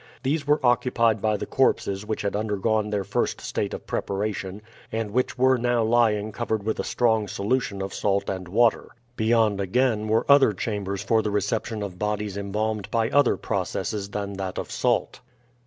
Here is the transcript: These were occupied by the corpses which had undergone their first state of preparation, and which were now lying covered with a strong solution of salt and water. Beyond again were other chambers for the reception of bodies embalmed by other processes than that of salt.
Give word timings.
These 0.23 0.47
were 0.47 0.59
occupied 0.65 1.21
by 1.21 1.37
the 1.37 1.45
corpses 1.45 2.03
which 2.07 2.23
had 2.23 2.35
undergone 2.35 2.89
their 2.89 3.03
first 3.03 3.39
state 3.39 3.71
of 3.71 3.85
preparation, 3.85 4.63
and 4.91 5.11
which 5.11 5.37
were 5.37 5.59
now 5.59 5.83
lying 5.83 6.31
covered 6.31 6.63
with 6.63 6.79
a 6.79 6.83
strong 6.83 7.27
solution 7.27 7.83
of 7.83 7.93
salt 7.93 8.27
and 8.27 8.47
water. 8.47 8.95
Beyond 9.15 9.61
again 9.61 10.07
were 10.07 10.25
other 10.27 10.53
chambers 10.53 11.03
for 11.03 11.21
the 11.21 11.29
reception 11.29 11.83
of 11.83 11.99
bodies 11.99 12.35
embalmed 12.35 12.89
by 12.89 13.11
other 13.11 13.37
processes 13.37 14.09
than 14.09 14.33
that 14.37 14.57
of 14.57 14.71
salt. 14.71 15.19